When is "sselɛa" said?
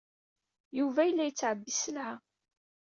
1.73-2.13